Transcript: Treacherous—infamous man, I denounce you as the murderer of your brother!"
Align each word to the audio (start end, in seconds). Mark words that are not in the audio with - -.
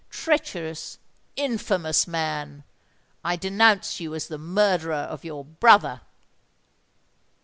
Treacherous—infamous 0.09 2.07
man, 2.07 2.63
I 3.23 3.35
denounce 3.35 3.99
you 3.99 4.15
as 4.15 4.29
the 4.29 4.39
murderer 4.39 4.95
of 4.95 5.23
your 5.23 5.45
brother!" 5.45 6.01